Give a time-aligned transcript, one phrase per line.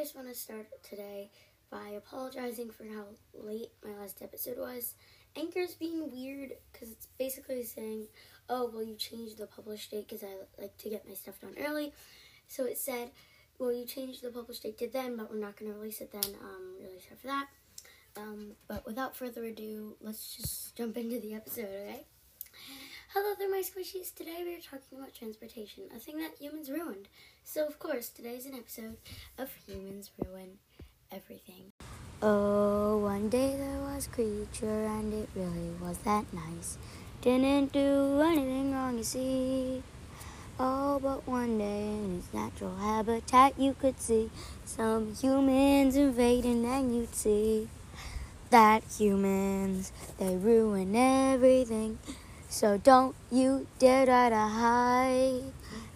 [0.00, 1.30] just want to start today
[1.70, 3.04] by apologizing for how
[3.34, 4.94] late my last episode was.
[5.36, 8.06] Anchor's being weird because it's basically saying,
[8.48, 10.28] oh, well, you changed the publish date because I
[10.58, 11.92] like to get my stuff done early.
[12.48, 13.10] So it said,
[13.58, 16.12] well, you changed the publish date to then, but we're not going to release it
[16.12, 16.34] then.
[16.42, 17.48] Um, really sorry for that.
[18.16, 22.06] Um, but without further ado, let's just jump into the episode, okay?
[23.12, 24.14] Hello there, my squishies.
[24.14, 27.08] Today we are talking about transportation, a thing that humans ruined.
[27.42, 28.98] So, of course, today is an episode
[29.36, 30.58] of Humans Ruin
[31.10, 31.72] Everything.
[32.22, 36.78] Oh, one day there was a creature, and it really was that nice.
[37.20, 39.82] Didn't do anything wrong, you see.
[40.60, 44.30] Oh, but one day in its natural habitat, you could see
[44.64, 47.68] some humans invading, and you'd see
[48.50, 51.98] that humans, they ruin everything.
[52.50, 55.52] So don't you dare try to hide.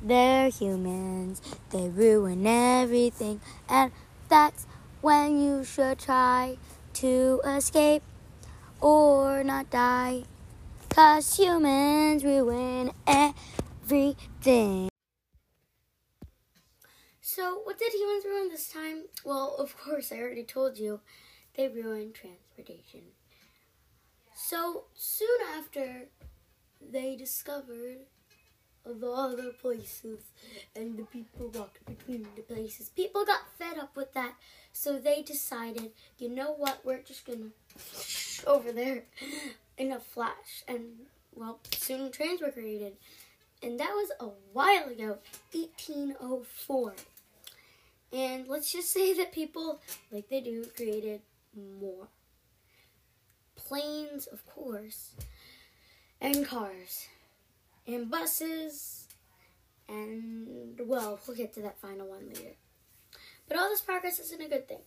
[0.00, 3.90] They're humans, they ruin everything, and
[4.28, 4.64] that's
[5.00, 6.56] when you should try
[6.94, 8.04] to escape
[8.80, 10.22] or not die.
[10.88, 14.88] Cause humans ruin everything.
[17.20, 19.06] So, what did humans ruin this time?
[19.24, 21.00] Well, of course, I already told you.
[21.56, 23.00] They ruined transportation.
[24.34, 26.08] So, soon after
[26.92, 27.98] they discovered
[28.84, 30.20] the other places
[30.74, 32.88] and the people walked between the places.
[32.90, 34.34] People got fed up with that,
[34.72, 37.50] so they decided, you know what, we're just gonna
[38.46, 39.04] over there
[39.78, 40.62] in a flash.
[40.68, 42.96] And well, soon trains were created.
[43.62, 45.18] And that was a while ago,
[45.52, 46.94] 1804.
[48.12, 49.80] And let's just say that people,
[50.12, 51.22] like they do, created
[51.80, 52.08] more.
[53.56, 55.12] Planes, of course
[56.20, 57.08] and cars.
[57.86, 59.06] And buses.
[59.88, 62.56] And well we'll get to that final one later.
[63.48, 64.82] But all this progress isn't a good thing.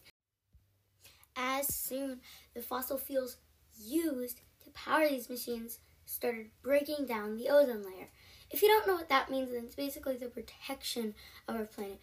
[1.35, 2.19] As soon
[2.53, 3.37] the fossil fuels
[3.81, 8.09] used to power these machines started breaking down the ozone layer.
[8.51, 11.15] If you don't know what that means then it's basically the protection
[11.47, 11.99] of our planet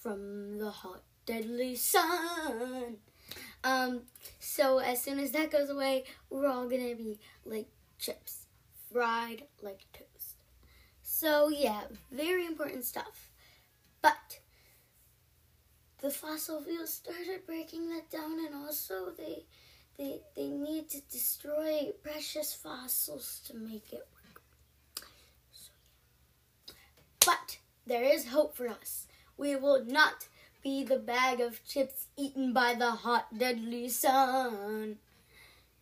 [0.00, 2.96] from the hot deadly sun.
[3.62, 4.02] Um,
[4.40, 7.66] so as soon as that goes away we're all gonna be like
[7.98, 8.46] chips
[8.92, 10.42] fried like toast.
[11.02, 13.30] So, yeah, very important stuff.
[14.02, 14.40] But
[16.00, 19.44] the fossil fuels started breaking that down, and also they
[19.96, 24.42] they they need to destroy precious fossils to make it work.
[25.50, 25.70] So,
[26.68, 26.74] yeah.
[27.26, 29.06] But there is hope for us.
[29.36, 30.28] We will not
[30.62, 34.98] be the bag of chips eaten by the hot, deadly sun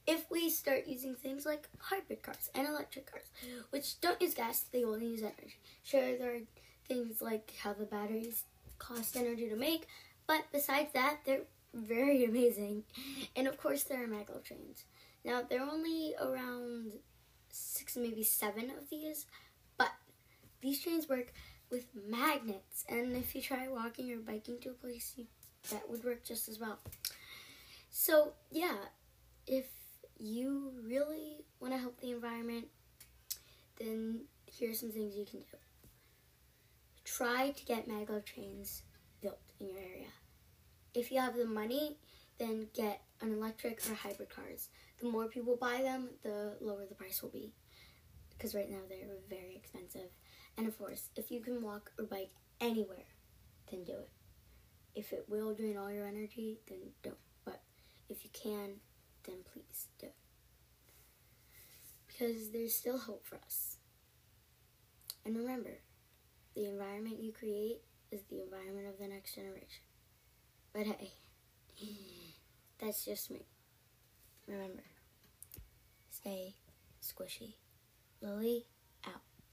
[0.06, 3.25] if we start using things like hybrid cars and electric cars,
[3.71, 5.59] which don't use gas, they only use energy.
[5.83, 6.41] Sure, there are
[6.89, 8.45] things like how the batteries
[8.78, 9.87] cost energy to make,
[10.27, 12.84] but besides that, they're very amazing.
[13.34, 14.84] And of course, there are maglev trains.
[15.25, 16.93] Now, there are only around
[17.50, 19.27] six, maybe seven of these,
[19.77, 19.91] but
[20.61, 21.33] these trains work
[21.71, 25.27] with magnets, and if you try walking or biking to a place, you,
[25.71, 26.78] that would work just as well.
[27.91, 28.77] So, yeah,
[29.49, 29.66] if
[30.19, 32.66] you really want to help the environment,
[33.78, 35.56] then here's some things you can do.
[37.04, 38.82] Try to get maglev trains
[39.21, 40.09] built in your area.
[40.94, 41.99] If you have the money,
[42.38, 44.69] then get an electric or hybrid cars.
[45.00, 47.53] The more people buy them, the lower the price will be.
[48.31, 50.10] Because right now they're very expensive.
[50.59, 53.06] And of course, if you can walk or bike anywhere,
[53.71, 54.10] then do it.
[54.94, 57.16] If it will drain all your energy, then don't.
[57.44, 57.62] But
[58.09, 58.77] if you can,
[59.27, 60.15] then please do it.
[62.07, 63.77] Because there's still hope for us.
[65.25, 65.79] And remember,
[66.55, 69.85] the environment you create is the environment of the next generation.
[70.73, 71.13] But hey,
[72.79, 73.47] that's just me.
[74.47, 74.85] Remember,
[76.11, 76.55] stay
[77.03, 77.55] squishy.
[78.21, 78.67] Lily.